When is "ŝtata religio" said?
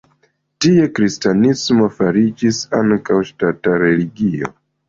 3.31-4.55